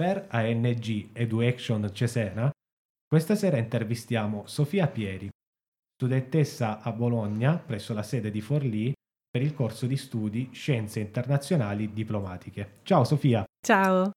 Per 0.00 0.28
ANG 0.30 1.08
EduAction 1.12 1.90
Cesena, 1.92 2.48
questa 3.04 3.34
sera 3.34 3.56
intervistiamo 3.56 4.46
Sofia 4.46 4.86
Pieri, 4.86 5.28
studentessa 5.96 6.80
a 6.82 6.92
Bologna 6.92 7.58
presso 7.58 7.94
la 7.94 8.04
sede 8.04 8.30
di 8.30 8.40
Forlì 8.40 8.92
per 9.28 9.42
il 9.42 9.54
corso 9.54 9.86
di 9.86 9.96
studi 9.96 10.50
Scienze 10.52 11.00
Internazionali 11.00 11.92
Diplomatiche. 11.92 12.78
Ciao 12.84 13.02
Sofia, 13.02 13.44
Ciao, 13.60 14.12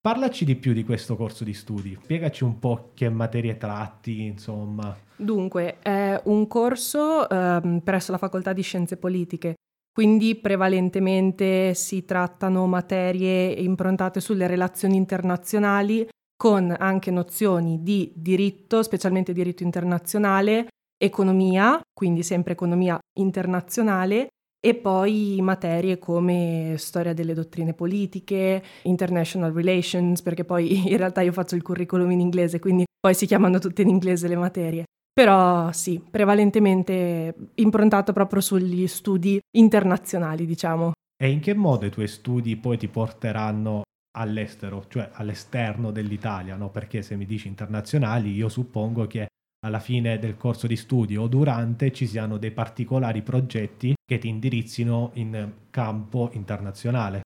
parlaci 0.00 0.46
di 0.46 0.56
più 0.56 0.72
di 0.72 0.84
questo 0.84 1.16
corso 1.16 1.44
di 1.44 1.52
studi, 1.52 1.98
spiegaci 2.02 2.42
un 2.42 2.58
po' 2.58 2.92
che 2.94 3.10
materie 3.10 3.58
tratti, 3.58 4.22
insomma. 4.22 4.96
dunque 5.16 5.80
è 5.80 6.18
un 6.24 6.46
corso 6.46 7.28
ehm, 7.28 7.80
presso 7.80 8.10
la 8.10 8.16
Facoltà 8.16 8.54
di 8.54 8.62
Scienze 8.62 8.96
Politiche, 8.96 9.56
quindi 9.94 10.34
prevalentemente 10.34 11.72
si 11.74 12.04
trattano 12.04 12.66
materie 12.66 13.52
improntate 13.52 14.18
sulle 14.18 14.48
relazioni 14.48 14.96
internazionali 14.96 16.08
con 16.36 16.74
anche 16.76 17.12
nozioni 17.12 17.80
di 17.84 18.12
diritto, 18.16 18.82
specialmente 18.82 19.32
diritto 19.32 19.62
internazionale, 19.62 20.66
economia, 20.98 21.80
quindi 21.92 22.24
sempre 22.24 22.54
economia 22.54 22.98
internazionale 23.20 24.30
e 24.58 24.74
poi 24.74 25.38
materie 25.40 26.00
come 26.00 26.74
storia 26.76 27.14
delle 27.14 27.32
dottrine 27.32 27.72
politiche, 27.72 28.64
international 28.82 29.52
relations, 29.52 30.22
perché 30.22 30.44
poi 30.44 30.74
in 30.90 30.96
realtà 30.96 31.20
io 31.20 31.30
faccio 31.30 31.54
il 31.54 31.62
curriculum 31.62 32.10
in 32.10 32.18
inglese, 32.18 32.58
quindi 32.58 32.84
poi 32.98 33.14
si 33.14 33.26
chiamano 33.26 33.60
tutte 33.60 33.82
in 33.82 33.90
inglese 33.90 34.26
le 34.26 34.36
materie. 34.36 34.84
Però 35.14 35.70
sì, 35.70 36.02
prevalentemente 36.10 37.34
improntato 37.54 38.12
proprio 38.12 38.40
sugli 38.40 38.88
studi 38.88 39.38
internazionali, 39.56 40.44
diciamo. 40.44 40.90
E 41.16 41.30
in 41.30 41.38
che 41.38 41.54
modo 41.54 41.86
i 41.86 41.90
tuoi 41.90 42.08
studi 42.08 42.56
poi 42.56 42.76
ti 42.76 42.88
porteranno 42.88 43.82
all'estero, 44.18 44.86
cioè 44.88 45.10
all'esterno 45.12 45.92
dell'Italia, 45.92 46.56
no? 46.56 46.70
Perché 46.70 47.02
se 47.02 47.14
mi 47.14 47.26
dici 47.26 47.46
internazionali, 47.46 48.32
io 48.32 48.48
suppongo 48.48 49.06
che 49.06 49.28
alla 49.64 49.78
fine 49.78 50.18
del 50.18 50.36
corso 50.36 50.66
di 50.66 50.76
studi 50.76 51.16
o 51.16 51.28
durante 51.28 51.92
ci 51.92 52.08
siano 52.08 52.36
dei 52.36 52.50
particolari 52.50 53.22
progetti 53.22 53.94
che 54.04 54.18
ti 54.18 54.26
indirizzino 54.26 55.12
in 55.14 55.52
campo 55.70 56.30
internazionale. 56.32 57.22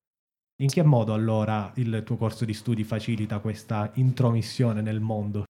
In 0.61 0.69
che 0.69 0.83
modo 0.83 1.13
allora 1.15 1.71
il 1.75 2.03
tuo 2.05 2.17
corso 2.17 2.45
di 2.45 2.53
studi 2.53 2.83
facilita 2.83 3.39
questa 3.39 3.89
intromissione 3.95 4.81
nel 4.81 4.99
mondo? 4.99 5.45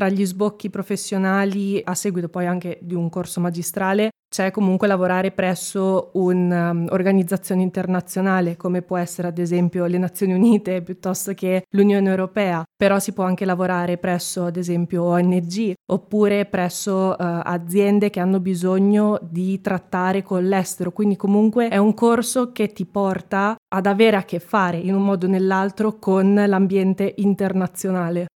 Tra 0.00 0.08
gli 0.08 0.24
sbocchi 0.24 0.70
professionali, 0.70 1.78
a 1.84 1.94
seguito 1.94 2.30
poi 2.30 2.46
anche 2.46 2.78
di 2.80 2.94
un 2.94 3.10
corso 3.10 3.38
magistrale, 3.38 4.08
c'è 4.30 4.50
comunque 4.50 4.86
lavorare 4.86 5.30
presso 5.30 6.08
un'organizzazione 6.14 7.60
internazionale, 7.60 8.56
come 8.56 8.80
può 8.80 8.96
essere 8.96 9.28
ad 9.28 9.36
esempio 9.36 9.84
le 9.84 9.98
Nazioni 9.98 10.32
Unite 10.32 10.80
piuttosto 10.80 11.34
che 11.34 11.64
l'Unione 11.72 12.08
Europea, 12.08 12.64
però 12.74 12.98
si 12.98 13.12
può 13.12 13.24
anche 13.24 13.44
lavorare 13.44 13.98
presso 13.98 14.46
ad 14.46 14.56
esempio 14.56 15.04
ONG 15.04 15.74
oppure 15.92 16.46
presso 16.46 17.18
eh, 17.18 17.40
aziende 17.42 18.08
che 18.08 18.20
hanno 18.20 18.40
bisogno 18.40 19.18
di 19.20 19.60
trattare 19.60 20.22
con 20.22 20.48
l'estero, 20.48 20.92
quindi 20.92 21.16
comunque 21.16 21.68
è 21.68 21.76
un 21.76 21.92
corso 21.92 22.52
che 22.52 22.72
ti 22.72 22.86
porta 22.86 23.54
ad 23.68 23.84
avere 23.84 24.16
a 24.16 24.22
che 24.22 24.38
fare 24.38 24.78
in 24.78 24.94
un 24.94 25.04
modo 25.04 25.26
o 25.26 25.28
nell'altro 25.28 25.98
con 25.98 26.32
l'ambiente 26.32 27.12
internazionale. 27.18 28.28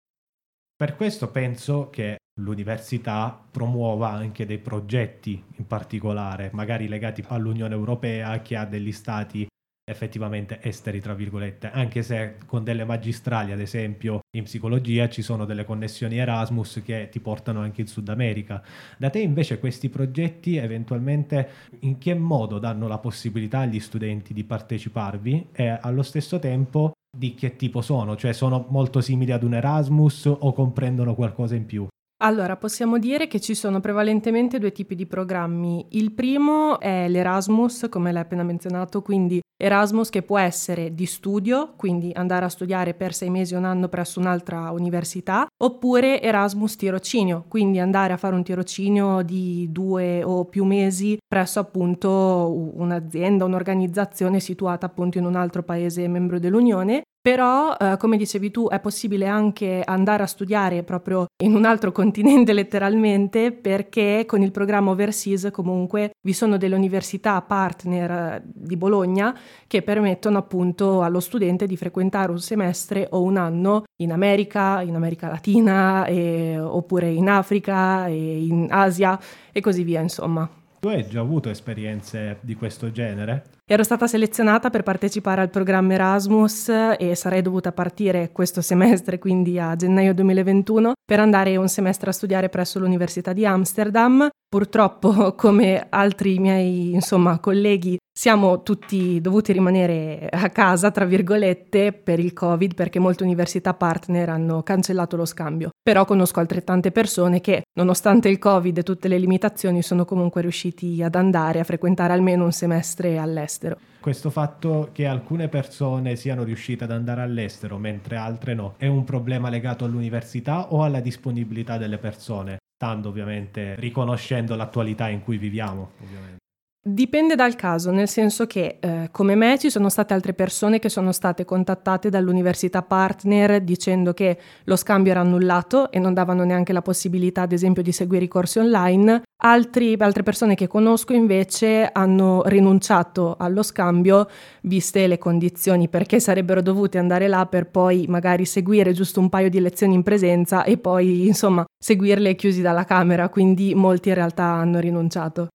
Per 0.77 0.97
questo 0.97 1.31
penso 1.31 1.89
che 1.89 2.17
l'università 2.41 3.41
promuova 3.49 4.11
anche 4.11 4.45
dei 4.45 4.59
progetti 4.59 5.41
in 5.57 5.67
particolare, 5.69 6.51
magari 6.53 6.89
legati 6.89 7.25
all'Unione 7.29 7.75
Europea 7.75 8.43
che 8.43 8.57
ha 8.57 8.65
degli 8.65 8.91
stati 8.91 9.47
effettivamente 9.87 10.59
esteri, 10.63 11.01
tra 11.01 11.15
virgolette, 11.15 11.71
anche 11.71 12.03
se 12.03 12.39
con 12.47 12.65
delle 12.65 12.85
magistrali, 12.85 13.53
ad 13.53 13.61
esempio 13.61 14.21
in 14.37 14.45
psicologia, 14.45 15.09
ci 15.09 15.23
sono 15.23 15.45
delle 15.45 15.65
connessioni 15.65 16.17
Erasmus 16.17 16.83
che 16.85 17.09
ti 17.09 17.21
portano 17.21 17.61
anche 17.61 17.83
in 17.83 17.87
Sud 17.87 18.09
America. 18.09 18.61
Da 18.99 19.11
te 19.11 19.21
invece 19.21 19.61
questi 19.61 19.89
progetti 19.89 20.57
eventualmente 20.57 21.49
in 21.81 21.99
che 21.99 22.15
modo 22.15 22.59
danno 22.59 22.89
la 22.89 22.99
possibilità 22.99 23.61
agli 23.61 23.79
studenti 23.79 24.33
di 24.33 24.43
parteciparvi 24.43 25.51
e 25.53 25.69
allo 25.69 26.03
stesso 26.03 26.41
tempo 26.41 26.95
di 27.15 27.35
che 27.35 27.57
tipo 27.57 27.81
sono? 27.81 28.17
Cioè 28.17 28.33
sono 28.33 28.67
molto 28.69 29.01
simili 29.01 29.33
ad 29.33 29.43
un 29.43 29.55
Erasmus 29.55 30.27
o 30.27 30.53
comprendono 30.53 31.15
qualcosa 31.15 31.55
in 31.55 31.67
più? 31.67 31.87
Allora, 32.25 32.57
possiamo 32.57 32.97
dire 32.99 33.27
che 33.27 33.39
ci 33.39 33.55
sono 33.55 33.81
prevalentemente 33.81 34.59
due 34.59 34.73
tipi 34.73 34.95
di 34.95 35.05
programmi. 35.05 35.85
Il 35.91 36.13
primo 36.13 36.81
è 36.81 37.07
l'Erasmus, 37.07 37.87
come 37.91 38.13
l'hai 38.13 38.23
appena 38.23 38.43
menzionato, 38.43 39.03
quindi 39.03 39.43
Erasmus 39.63 40.09
che 40.09 40.23
può 40.23 40.39
essere 40.39 40.95
di 40.95 41.05
studio, 41.05 41.75
quindi 41.77 42.13
andare 42.15 42.47
a 42.47 42.49
studiare 42.49 42.95
per 42.95 43.13
sei 43.13 43.29
mesi 43.29 43.55
o 43.55 43.59
un 43.59 43.67
anno 43.67 43.89
presso 43.89 44.21
un'altra 44.21 44.71
università, 44.71 45.47
oppure 45.63 46.23
Erasmus 46.23 46.77
tirocinio, 46.77 47.45
quindi 47.47 47.79
andare 47.79 48.15
a 48.15 48.17
fare 48.17 48.35
un 48.35 48.43
tirocinio 48.43 49.21
di 49.21 49.69
due 49.71 50.25
o 50.25 50.47
più 50.47 50.65
mesi 50.65 51.19
presso 51.29 51.61
appunto 51.61 52.73
un'azienda, 52.75 53.45
un'organizzazione 53.45 54.41
situata 54.41 54.87
appunto 54.87 55.19
in 55.19 55.27
un 55.27 55.37
altro 55.37 55.63
paese 55.63 56.09
membro 56.09 56.39
dell'Unione 56.39 57.03
però, 57.25 57.75
eh, 57.75 57.97
come 57.97 58.19
dicevi 58.19 58.51
tu, 58.51 58.69
è 58.69 58.79
possibile 58.81 59.27
anche 59.27 59.81
andare 59.83 60.23
a 60.23 60.27
studiare 60.27 60.83
proprio 60.83 61.25
in 61.43 61.55
un 61.55 61.65
altro 61.65 61.91
continente 61.91 62.53
letteralmente 62.53 63.51
perché 63.51 64.25
con 64.27 64.43
il 64.43 64.51
programma 64.51 64.91
Overseas 64.91 65.49
comunque 65.51 66.11
vi 66.21 66.35
sono 66.35 66.59
delle 66.59 66.75
università 66.75 67.41
partner 67.41 68.11
eh, 68.11 68.43
di 68.45 68.77
Bologna 68.77 69.35
che 69.67 69.81
permettono 69.81 70.37
appunto 70.37 71.01
allo 71.01 71.21
studente 71.21 71.67
di 71.67 71.79
frequentare 71.79 72.31
un 72.31 72.41
semestre 72.41 73.09
o 73.13 73.23
un 73.23 73.39
anno 73.39 73.85
in 74.03 74.13
America, 74.13 74.83
in 74.83 74.95
America 74.95 75.29
Latina, 75.29 76.05
e, 76.05 76.61
oppure 76.61 77.09
in 77.09 77.31
Africa, 77.31 78.07
in 78.07 78.67
Asia 78.69 79.19
e 79.51 79.63
così 79.63 79.83
via, 79.83 80.03
insomma. 80.03 80.47
Tu 80.85 80.91
hai 80.91 81.07
già 81.09 81.21
avuto 81.21 81.49
esperienze 81.49 82.37
di 82.43 82.55
questo 82.57 82.91
genere? 82.91 83.45
Ero 83.65 83.83
stata 83.83 84.07
selezionata 84.07 84.69
per 84.69 84.83
partecipare 84.83 85.41
al 85.41 85.49
programma 85.49 85.95
Erasmus 85.95 86.69
e 86.99 87.15
sarei 87.15 87.41
dovuta 87.41 87.73
partire 87.73 88.33
questo 88.33 88.61
semestre, 88.61 89.19
quindi 89.19 89.59
a 89.59 89.75
gennaio 89.77 90.13
2021, 90.13 90.93
per 91.05 91.21
andare 91.21 91.57
un 91.57 91.69
semestre 91.69 92.11
a 92.11 92.13
studiare 92.13 92.49
presso 92.49 92.79
l'Università 92.79 93.33
di 93.33 93.45
Amsterdam. 93.45 94.29
Purtroppo, 94.49 95.35
come 95.37 95.87
altri 95.91 96.39
miei 96.39 96.93
insomma, 96.93 97.39
colleghi, 97.39 97.99
siamo 98.17 98.63
tutti 98.63 99.21
dovuti 99.21 99.53
rimanere 99.53 100.29
a 100.31 100.49
casa, 100.51 100.91
tra 100.91 101.05
virgolette, 101.05 101.93
per 101.93 102.21
il 102.21 102.33
Covid, 102.33 102.75
perché 102.75 102.99
molte 102.99 103.25
università 103.25 103.75
partner 103.75 104.29
hanno 104.29 104.63
cancellato 104.63 105.17
lo 105.17 105.25
scambio. 105.25 105.71
Però 105.83 106.05
conosco 106.05 106.41
altrettante 106.41 106.93
persone 106.93 107.41
che, 107.41 107.65
nonostante 107.77 108.29
il 108.29 108.39
Covid 108.39 108.79
e 108.79 108.83
tutte 108.83 109.09
le 109.09 109.19
limitazioni, 109.19 109.83
sono 109.83 110.05
comunque 110.05 110.41
riusciti 110.43 111.03
ad 111.03 111.17
andare 111.17 111.59
a 111.59 111.65
frequentare 111.65 112.13
almeno 112.13 112.45
un 112.45 112.53
semestre 112.53 113.19
all'estero. 113.19 113.79
Questo 114.05 114.29
fatto 114.29 114.91
che 114.93 115.07
alcune 115.07 115.49
persone 115.49 116.15
siano 116.17 116.43
riuscite 116.45 116.85
ad 116.85 116.91
andare 116.91 117.23
all'estero 117.23 117.79
mentre 117.79 118.17
altre 118.17 118.53
no, 118.53 118.75
è 118.77 118.87
un 118.87 119.03
problema 119.03 119.49
legato 119.49 119.87
all'università 119.87 120.75
o 120.75 120.83
alla 120.83 121.01
disponibilità 121.01 121.79
delle 121.79 121.97
persone? 121.97 122.59
Stando 122.77 123.09
ovviamente 123.09 123.77
riconoscendo 123.77 124.57
l'attualità 124.57 125.09
in 125.09 125.23
cui 125.23 125.39
viviamo, 125.39 125.93
ovviamente. 126.03 126.44
Dipende 126.87 127.35
dal 127.35 127.57
caso, 127.57 127.91
nel 127.91 128.09
senso 128.09 128.47
che 128.47 128.77
eh, 128.79 129.09
come 129.11 129.35
me 129.35 129.59
ci 129.59 129.71
sono 129.71 129.89
state 129.89 130.13
altre 130.13 130.35
persone 130.35 130.79
che 130.79 130.91
sono 130.91 131.13
state 131.13 131.47
contattate 131.47 132.11
dall'università 132.11 132.83
partner 132.83 133.63
dicendo 133.63 134.13
che 134.13 134.39
lo 134.65 134.77
scambio 134.77 135.13
era 135.13 135.23
annullato 135.23 135.91
e 135.91 135.99
non 135.99 136.13
davano 136.13 136.45
neanche 136.45 136.75
la 136.75 136.83
possibilità, 136.83 137.41
ad 137.41 137.53
esempio, 137.53 137.83
di 137.83 137.91
seguire 137.91 138.27
i 138.27 138.29
corsi 138.29 138.59
online. 138.59 139.23
Altri, 139.45 139.97
altre 139.99 140.23
persone 140.23 140.55
che 140.55 140.67
conosco 140.67 141.15
invece 141.15 141.89
hanno 141.91 142.43
rinunciato 142.45 143.37
allo 143.39 143.63
scambio 143.63 144.29
viste 144.65 145.07
le 145.07 145.17
condizioni 145.17 145.89
perché 145.89 146.21
sarebbero 146.21 146.61
dovute 146.61 146.99
andare 146.99 147.29
là 147.29 147.47
per 147.47 147.71
poi 147.71 148.05
magari 148.09 148.45
seguire 148.45 148.93
giusto 148.93 149.21
un 149.21 149.31
paio 149.31 149.49
di 149.49 149.59
lezioni 149.59 149.95
in 149.95 150.03
presenza 150.03 150.65
e 150.65 150.77
poi 150.77 151.27
insomma 151.29 151.65
seguirle 151.83 152.35
chiusi 152.35 152.61
dalla 152.61 152.85
camera, 152.85 153.31
quindi 153.31 153.75
molti 153.75 154.11
in 154.11 154.17
realtà 154.17 154.45
hanno 154.45 154.81
rinunciato. 154.81 155.49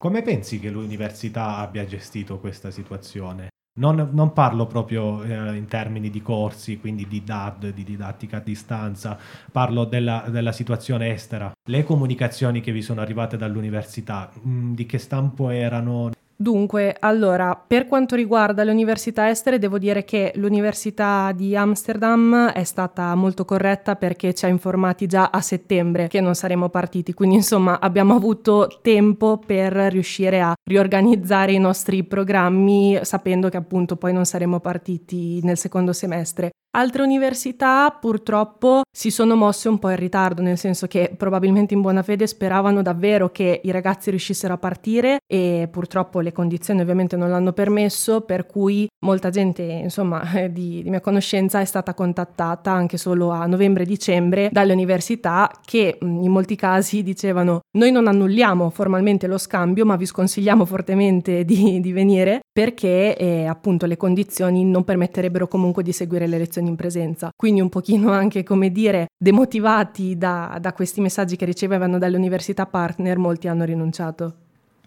Come 0.00 0.22
pensi 0.22 0.60
che 0.60 0.70
l'università 0.70 1.56
abbia 1.56 1.84
gestito 1.84 2.38
questa 2.38 2.70
situazione? 2.70 3.48
Non, 3.80 4.10
non 4.12 4.32
parlo 4.32 4.64
proprio 4.68 5.24
eh, 5.24 5.56
in 5.56 5.66
termini 5.66 6.08
di 6.08 6.22
corsi, 6.22 6.78
quindi 6.78 7.08
di 7.08 7.24
DAD, 7.24 7.70
di 7.70 7.82
didattica 7.82 8.36
a 8.36 8.40
distanza, 8.40 9.18
parlo 9.50 9.84
della, 9.84 10.26
della 10.28 10.52
situazione 10.52 11.12
estera. 11.12 11.50
Le 11.68 11.82
comunicazioni 11.82 12.60
che 12.60 12.70
vi 12.70 12.80
sono 12.80 13.00
arrivate 13.00 13.36
dall'università, 13.36 14.30
mh, 14.32 14.48
mm, 14.48 14.74
di 14.74 14.86
che 14.86 14.98
stampo 14.98 15.50
erano? 15.50 16.12
Dunque, 16.40 16.94
allora, 17.00 17.56
per 17.56 17.88
quanto 17.88 18.14
riguarda 18.14 18.62
le 18.62 18.70
università 18.70 19.28
estere, 19.28 19.58
devo 19.58 19.76
dire 19.76 20.04
che 20.04 20.30
l'Università 20.36 21.32
di 21.34 21.56
Amsterdam 21.56 22.52
è 22.52 22.62
stata 22.62 23.12
molto 23.16 23.44
corretta 23.44 23.96
perché 23.96 24.32
ci 24.34 24.44
ha 24.44 24.48
informati 24.48 25.06
già 25.08 25.30
a 25.32 25.40
settembre 25.40 26.06
che 26.06 26.20
non 26.20 26.36
saremmo 26.36 26.68
partiti, 26.68 27.12
quindi 27.12 27.34
insomma 27.34 27.80
abbiamo 27.80 28.14
avuto 28.14 28.78
tempo 28.82 29.40
per 29.44 29.72
riuscire 29.72 30.40
a 30.40 30.54
riorganizzare 30.62 31.50
i 31.50 31.58
nostri 31.58 32.04
programmi 32.04 33.00
sapendo 33.02 33.48
che 33.48 33.56
appunto 33.56 33.96
poi 33.96 34.12
non 34.12 34.24
saremmo 34.24 34.60
partiti 34.60 35.40
nel 35.42 35.58
secondo 35.58 35.92
semestre. 35.92 36.50
Altre 36.70 37.02
università 37.02 37.90
purtroppo 37.98 38.82
si 38.94 39.10
sono 39.10 39.36
mosse 39.36 39.70
un 39.70 39.78
po' 39.78 39.88
in 39.88 39.96
ritardo, 39.96 40.42
nel 40.42 40.58
senso 40.58 40.86
che 40.86 41.14
probabilmente 41.16 41.72
in 41.72 41.80
buona 41.80 42.02
fede 42.02 42.26
speravano 42.26 42.82
davvero 42.82 43.30
che 43.30 43.62
i 43.64 43.70
ragazzi 43.70 44.10
riuscissero 44.10 44.52
a 44.52 44.58
partire 44.58 45.18
e 45.26 45.66
purtroppo 45.70 46.20
le 46.20 46.30
condizioni 46.30 46.82
ovviamente 46.82 47.16
non 47.16 47.30
l'hanno 47.30 47.52
permesso, 47.52 48.20
per 48.20 48.44
cui 48.44 48.86
molta 49.04 49.30
gente 49.30 49.62
insomma 49.62 50.22
di, 50.50 50.82
di 50.82 50.90
mia 50.90 51.00
conoscenza 51.00 51.60
è 51.60 51.64
stata 51.64 51.94
contattata 51.94 52.70
anche 52.70 52.98
solo 52.98 53.30
a 53.30 53.46
novembre-dicembre 53.46 54.50
dalle 54.52 54.72
università 54.72 55.50
che 55.64 55.98
in 56.00 56.30
molti 56.30 56.56
casi 56.56 57.02
dicevano 57.02 57.60
noi 57.78 57.92
non 57.92 58.08
annulliamo 58.08 58.70
formalmente 58.70 59.26
lo 59.26 59.38
scambio 59.38 59.86
ma 59.86 59.96
vi 59.96 60.06
sconsigliamo 60.06 60.64
fortemente 60.64 61.44
di, 61.44 61.80
di 61.80 61.92
venire 61.92 62.40
perché 62.52 63.16
eh, 63.16 63.46
appunto 63.46 63.86
le 63.86 63.96
condizioni 63.96 64.64
non 64.64 64.82
permetterebbero 64.82 65.46
comunque 65.46 65.84
di 65.84 65.92
seguire 65.92 66.26
le 66.26 66.38
lezioni 66.38 66.57
in 66.66 66.76
presenza. 66.76 67.30
Quindi 67.36 67.60
un 67.60 67.68
pochino 67.68 68.10
anche, 68.10 68.42
come 68.42 68.72
dire, 68.72 69.06
demotivati 69.16 70.18
da, 70.18 70.58
da 70.60 70.72
questi 70.72 71.00
messaggi 71.00 71.36
che 71.36 71.44
ricevevano 71.44 71.98
dalle 71.98 72.16
università 72.16 72.66
partner, 72.66 73.18
molti 73.18 73.46
hanno 73.46 73.64
rinunciato. 73.64 74.34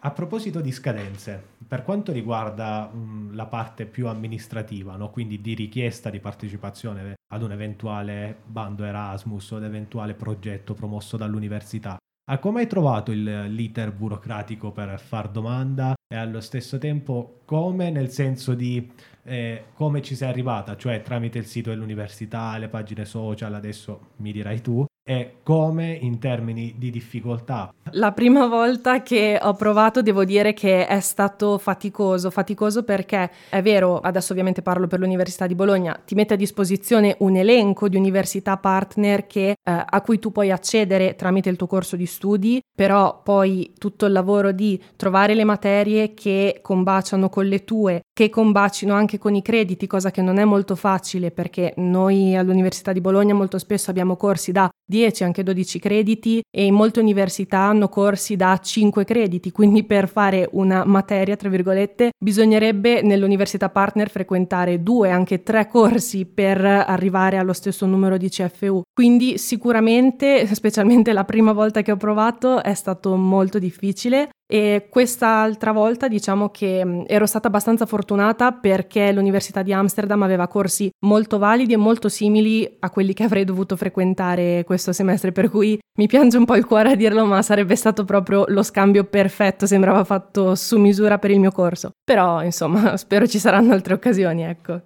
A 0.03 0.09
proposito 0.09 0.61
di 0.61 0.71
scadenze, 0.71 1.41
per 1.67 1.83
quanto 1.83 2.11
riguarda 2.11 2.87
mh, 2.87 3.35
la 3.35 3.45
parte 3.45 3.85
più 3.85 4.07
amministrativa, 4.07 4.95
no? 4.95 5.11
quindi 5.11 5.39
di 5.41 5.53
richiesta 5.53 6.09
di 6.09 6.19
partecipazione 6.19 7.13
ad 7.31 7.43
un 7.43 7.51
eventuale 7.51 8.37
bando 8.43 8.83
Erasmus 8.83 9.51
o 9.51 9.57
ad 9.57 9.63
eventuale 9.63 10.15
progetto 10.15 10.73
promosso 10.73 11.17
dall'università, 11.17 11.97
ha 12.31 12.37
come 12.39 12.61
hai 12.61 12.67
trovato 12.67 13.11
il, 13.11 13.53
l'iter 13.53 13.91
burocratico 13.91 14.71
per 14.71 14.99
far 14.99 15.29
domanda 15.29 15.93
e 16.11 16.17
allo 16.17 16.41
stesso 16.41 16.77
tempo 16.77 17.39
come? 17.45 17.89
Nel 17.89 18.09
senso 18.09 18.53
di 18.53 18.91
eh, 19.23 19.67
come 19.73 20.01
ci 20.01 20.13
sei 20.13 20.27
arrivata, 20.27 20.75
cioè 20.75 21.01
tramite 21.01 21.37
il 21.37 21.45
sito 21.45 21.69
dell'università, 21.69 22.57
le 22.57 22.67
pagine 22.67 23.05
social, 23.05 23.53
adesso 23.53 24.09
mi 24.17 24.33
dirai 24.33 24.59
tu, 24.61 24.85
e 25.03 25.37
come 25.43 25.97
in 25.99 26.19
termini 26.19 26.75
di 26.77 26.91
difficoltà. 26.91 27.73
La 27.91 28.11
prima 28.11 28.47
volta 28.47 29.01
che 29.01 29.39
ho 29.41 29.53
provato 29.53 30.01
devo 30.01 30.23
dire 30.23 30.53
che 30.53 30.85
è 30.85 30.99
stato 30.99 31.57
faticoso, 31.57 32.29
faticoso 32.29 32.83
perché 32.83 33.29
è 33.49 33.61
vero, 33.61 33.99
adesso 33.99 34.31
ovviamente 34.31 34.61
parlo 34.61 34.87
per 34.87 34.99
l'Università 34.99 35.47
di 35.47 35.55
Bologna, 35.55 35.99
ti 36.05 36.15
mette 36.15 36.35
a 36.35 36.37
disposizione 36.37 37.15
un 37.19 37.35
elenco 37.35 37.89
di 37.89 37.97
università 37.97 38.57
partner 38.57 39.25
che, 39.25 39.49
eh, 39.49 39.55
a 39.63 40.01
cui 40.01 40.19
tu 40.19 40.31
puoi 40.31 40.51
accedere 40.51 41.15
tramite 41.15 41.49
il 41.49 41.57
tuo 41.57 41.67
corso 41.67 41.95
di 41.95 42.05
studi, 42.05 42.61
però 42.73 43.21
poi 43.23 43.73
tutto 43.77 44.05
il 44.05 44.11
lavoro 44.11 44.51
di 44.51 44.81
trovare 44.95 45.33
le 45.33 45.43
materie 45.43 46.13
che 46.13 46.59
combaciano 46.61 47.27
con 47.29 47.45
le 47.45 47.63
tue, 47.63 48.01
che 48.13 48.29
combacino 48.29 48.93
anche 48.93 49.17
con 49.17 49.35
i 49.35 49.41
crediti, 49.41 49.87
cosa 49.87 50.11
che 50.11 50.21
non 50.21 50.37
è 50.37 50.45
molto 50.45 50.75
facile 50.75 51.31
perché 51.31 51.73
noi 51.77 52.35
all'Università 52.35 52.93
di 52.93 53.01
Bologna 53.01 53.33
molto 53.33 53.57
spesso 53.57 53.89
abbiamo 53.89 54.15
corsi 54.15 54.51
da 54.51 54.69
10, 54.91 55.23
anche 55.23 55.41
12 55.41 55.79
crediti 55.79 56.41
e 56.51 56.65
in 56.65 56.73
molte 56.73 56.99
università 56.99 57.59
hanno 57.59 57.87
corsi 57.87 58.35
da 58.35 58.59
5 58.61 59.05
crediti, 59.05 59.51
quindi 59.51 59.85
per 59.85 60.09
fare 60.09 60.49
una 60.51 60.83
materia, 60.83 61.37
tra 61.37 61.47
virgolette, 61.47 62.09
bisognerebbe 62.21 63.01
nell'università 63.01 63.69
partner 63.69 64.09
frequentare 64.09 64.83
due, 64.83 65.09
anche 65.09 65.43
tre 65.43 65.67
corsi 65.67 66.25
per 66.25 66.63
arrivare 66.65 67.37
allo 67.37 67.53
stesso 67.53 67.85
numero 67.85 68.17
di 68.17 68.27
CFU. 68.27 68.81
Quindi 68.93 69.37
sicuramente, 69.37 70.45
specialmente 70.53 71.13
la 71.13 71.23
prima 71.23 71.53
volta 71.53 71.81
che 71.81 71.93
ho 71.93 71.97
provato, 71.97 72.61
è 72.61 72.73
stato 72.73 73.15
molto 73.15 73.57
difficile 73.59 74.29
e 74.51 74.87
quest'altra 74.89 75.71
volta 75.71 76.09
diciamo 76.09 76.49
che 76.49 77.05
ero 77.07 77.25
stata 77.25 77.47
abbastanza 77.47 77.85
fortunata 77.85 78.51
perché 78.51 79.13
l'Università 79.13 79.61
di 79.61 79.71
Amsterdam 79.71 80.23
aveva 80.23 80.49
corsi 80.49 80.91
molto 81.05 81.37
validi 81.37 81.71
e 81.71 81.77
molto 81.77 82.09
simili 82.09 82.69
a 82.79 82.89
quelli 82.89 83.13
che 83.13 83.23
avrei 83.23 83.45
dovuto 83.45 83.77
frequentare 83.77 84.65
questo 84.65 84.91
semestre, 84.91 85.31
per 85.31 85.49
cui 85.49 85.79
mi 85.97 86.07
piange 86.07 86.35
un 86.35 86.43
po' 86.43 86.57
il 86.57 86.65
cuore 86.65 86.91
a 86.91 86.95
dirlo, 86.95 87.25
ma 87.25 87.41
sarebbe 87.41 87.77
stato 87.77 88.03
proprio 88.03 88.43
lo 88.49 88.61
scambio 88.61 89.05
perfetto, 89.05 89.65
sembrava 89.65 90.03
fatto 90.03 90.53
su 90.55 90.77
misura 90.77 91.17
per 91.17 91.31
il 91.31 91.39
mio 91.39 91.51
corso. 91.51 91.91
Però, 92.03 92.43
insomma, 92.43 92.95
spero 92.97 93.25
ci 93.27 93.39
saranno 93.39 93.71
altre 93.71 93.93
occasioni, 93.93 94.43
ecco. 94.43 94.81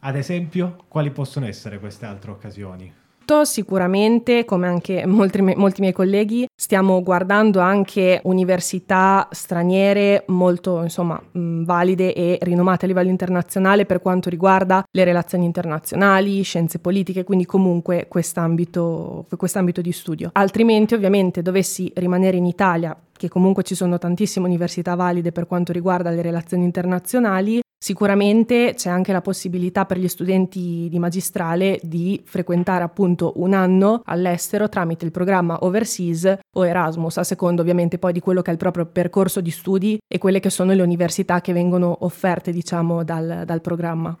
Ad 0.00 0.16
esempio, 0.16 0.84
quali 0.86 1.10
possono 1.12 1.46
essere 1.46 1.78
queste 1.78 2.04
altre 2.04 2.30
occasioni? 2.30 2.92
Sicuramente, 3.42 4.46
come 4.46 4.66
anche 4.66 5.04
molti, 5.04 5.42
molti, 5.42 5.80
miei 5.82 5.92
colleghi, 5.92 6.46
stiamo 6.60 7.00
guardando 7.04 7.60
anche 7.60 8.20
università 8.24 9.28
straniere 9.30 10.24
molto 10.26 10.82
insomma, 10.82 11.22
valide 11.32 12.12
e 12.12 12.38
rinomate 12.42 12.84
a 12.84 12.88
livello 12.88 13.10
internazionale 13.10 13.86
per 13.86 14.02
quanto 14.02 14.28
riguarda 14.28 14.84
le 14.90 15.04
relazioni 15.04 15.44
internazionali, 15.44 16.42
scienze 16.42 16.80
politiche, 16.80 17.22
quindi 17.22 17.46
comunque 17.46 18.06
quest'ambito, 18.08 19.26
quest'ambito 19.36 19.80
di 19.80 19.92
studio. 19.92 20.30
Altrimenti, 20.32 20.94
ovviamente, 20.94 21.42
dovessi 21.42 21.92
rimanere 21.94 22.36
in 22.36 22.46
Italia 22.46 22.96
che 23.12 23.28
comunque 23.28 23.62
ci 23.62 23.76
sono 23.76 23.98
tantissime 23.98 24.46
università 24.46 24.94
valide 24.96 25.30
per 25.30 25.46
quanto 25.46 25.72
riguarda 25.72 26.10
le 26.10 26.22
relazioni 26.22 26.64
internazionali, 26.64 27.60
Sicuramente 27.80 28.74
c'è 28.74 28.90
anche 28.90 29.12
la 29.12 29.20
possibilità 29.20 29.86
per 29.86 29.98
gli 29.98 30.08
studenti 30.08 30.88
di 30.90 30.98
magistrale 30.98 31.78
di 31.84 32.20
frequentare 32.24 32.82
appunto 32.82 33.34
un 33.36 33.54
anno 33.54 34.02
all'estero 34.04 34.68
tramite 34.68 35.04
il 35.04 35.12
programma 35.12 35.58
Overseas 35.60 36.38
o 36.58 36.66
Erasmus, 36.66 37.16
a 37.18 37.24
seconda 37.24 37.62
ovviamente 37.62 37.98
poi 37.98 38.12
di 38.12 38.20
quello 38.20 38.42
che 38.42 38.50
è 38.50 38.52
il 38.52 38.58
proprio 38.58 38.86
percorso 38.86 39.40
di 39.40 39.50
studi 39.50 39.98
e 40.06 40.18
quelle 40.18 40.40
che 40.40 40.50
sono 40.50 40.72
le 40.72 40.82
università 40.82 41.40
che 41.40 41.52
vengono 41.52 41.98
offerte 42.00 42.52
diciamo 42.52 43.04
dal, 43.04 43.42
dal 43.44 43.60
programma. 43.60 44.16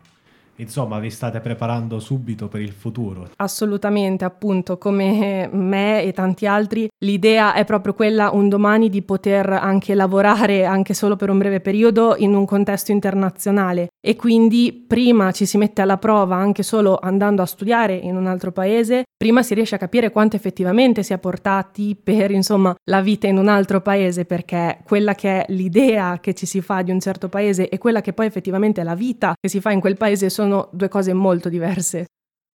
Insomma, 0.60 0.98
vi 0.98 1.10
state 1.10 1.38
preparando 1.40 2.00
subito 2.00 2.48
per 2.48 2.60
il 2.60 2.72
futuro. 2.72 3.28
Assolutamente, 3.36 4.24
appunto, 4.24 4.76
come 4.76 5.48
me 5.52 6.02
e 6.02 6.12
tanti 6.12 6.46
altri, 6.46 6.88
l'idea 7.04 7.54
è 7.54 7.64
proprio 7.64 7.94
quella 7.94 8.30
un 8.32 8.48
domani 8.48 8.88
di 8.88 9.02
poter 9.02 9.48
anche 9.50 9.94
lavorare 9.94 10.64
anche 10.64 10.94
solo 10.94 11.14
per 11.14 11.30
un 11.30 11.38
breve 11.38 11.60
periodo 11.60 12.16
in 12.18 12.34
un 12.34 12.44
contesto 12.44 12.90
internazionale 12.90 13.90
e 14.08 14.16
quindi 14.16 14.86
prima 14.88 15.32
ci 15.32 15.44
si 15.44 15.58
mette 15.58 15.82
alla 15.82 15.98
prova 15.98 16.34
anche 16.34 16.62
solo 16.62 16.98
andando 16.98 17.42
a 17.42 17.44
studiare 17.44 17.94
in 17.94 18.16
un 18.16 18.26
altro 18.26 18.52
paese, 18.52 19.02
prima 19.14 19.42
si 19.42 19.52
riesce 19.52 19.74
a 19.74 19.78
capire 19.78 20.10
quanto 20.10 20.34
effettivamente 20.34 21.02
si 21.02 21.12
è 21.12 21.18
portati 21.18 21.94
per, 21.94 22.30
insomma, 22.30 22.74
la 22.84 23.02
vita 23.02 23.26
in 23.26 23.36
un 23.36 23.48
altro 23.48 23.82
paese, 23.82 24.24
perché 24.24 24.78
quella 24.82 25.14
che 25.14 25.44
è 25.44 25.52
l'idea 25.52 26.20
che 26.20 26.32
ci 26.32 26.46
si 26.46 26.62
fa 26.62 26.80
di 26.80 26.90
un 26.90 27.00
certo 27.00 27.28
paese 27.28 27.68
e 27.68 27.76
quella 27.76 28.00
che 28.00 28.14
poi 28.14 28.24
effettivamente 28.24 28.80
è 28.80 28.84
la 28.84 28.94
vita 28.94 29.34
che 29.38 29.50
si 29.50 29.60
fa 29.60 29.72
in 29.72 29.80
quel 29.80 29.98
paese 29.98 30.30
sono 30.30 30.70
due 30.72 30.88
cose 30.88 31.12
molto 31.12 31.50
diverse. 31.50 32.06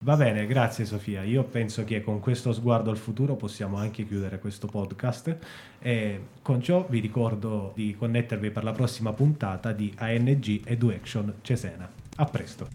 Va 0.04 0.18
bene, 0.18 0.46
grazie 0.46 0.84
Sofia. 0.84 1.24
Io 1.24 1.46
penso 1.46 1.86
che 1.86 2.02
con 2.04 2.20
questo 2.20 2.52
sguardo 2.52 2.90
al 2.90 2.98
futuro 2.98 3.38
possiamo 3.38 3.78
anche 3.78 4.06
chiudere 4.06 4.38
questo 4.38 4.68
podcast 4.68 5.38
e 5.80 6.26
con 6.42 6.62
ciò 6.62 6.86
vi 6.90 7.00
ricordo 7.00 7.72
di 7.74 7.96
connettervi 7.98 8.52
per 8.52 8.66
la 8.66 8.74
prossima 8.74 9.14
puntata 9.14 9.72
di 9.72 9.94
ANG 9.96 10.64
Education 10.66 11.36
Cesena. 11.42 11.90
A 12.18 12.26
presto. 12.26 12.68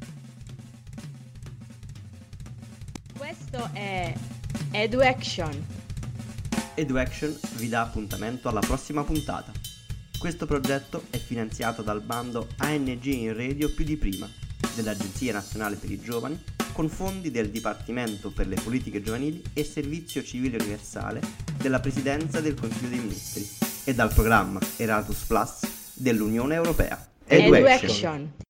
Questo 3.14 3.68
è 3.74 4.14
EduAction. 4.70 5.66
EduAction 6.76 7.38
vi 7.56 7.68
dà 7.68 7.82
appuntamento 7.82 8.48
alla 8.48 8.60
prossima 8.60 9.04
puntata. 9.04 9.52
Questo 10.18 10.46
progetto 10.46 11.02
è 11.10 11.18
finanziato 11.18 11.82
dal 11.82 12.00
bando 12.00 12.48
ANG 12.56 13.04
in 13.04 13.36
radio 13.36 13.70
più 13.74 13.84
di 13.84 13.98
prima 13.98 14.26
dell'Agenzia 14.74 15.34
Nazionale 15.34 15.76
per 15.76 15.90
i 15.90 16.00
Giovani 16.00 16.56
con 16.78 16.88
fondi 16.88 17.32
del 17.32 17.50
Dipartimento 17.50 18.30
per 18.30 18.46
le 18.46 18.54
Politiche 18.54 19.02
Giovanili 19.02 19.42
e 19.52 19.64
Servizio 19.64 20.22
Civile 20.22 20.58
Universale 20.58 21.20
della 21.60 21.80
Presidenza 21.80 22.40
del 22.40 22.54
Consiglio 22.54 22.90
dei 22.90 23.00
Ministri 23.00 23.44
e 23.82 23.94
dal 23.96 24.14
programma 24.14 24.60
Erasmus 24.76 25.24
Plus 25.24 25.94
dell'Unione 25.94 26.54
Europea. 26.54 27.04
Education. 27.26 28.46